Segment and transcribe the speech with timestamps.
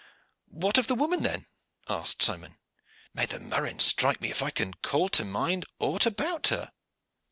[0.49, 1.45] "What of the woman, then?"
[1.87, 2.57] asked Simon.
[3.13, 6.71] "May the murrain strike me if I can call to mind aught about her."